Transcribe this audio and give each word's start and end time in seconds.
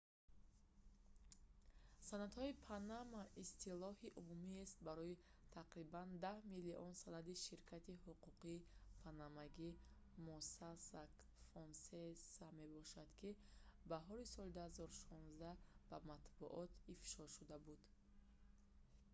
санадҳои 2.09 2.57
панама 2.67 3.23
истилоҳи 3.43 4.13
умумиест 4.21 4.77
барои 4.87 5.19
тақрибан 5.57 6.09
даҳ 6.25 6.37
миллион 6.55 6.91
санади 7.03 7.35
ширкати 7.45 8.01
ҳуқуқии 8.05 8.65
панамагии 9.03 9.77
mossack 10.27 11.11
fonseca 11.51 12.47
мебошад 12.61 13.09
ки 13.19 13.29
баҳори 13.91 14.25
соли 14.33 14.51
2016 14.57 15.89
ба 15.89 15.97
матбуот 16.09 16.71
ифшо 16.93 17.23
шуда 17.35 17.57
буд 17.65 17.81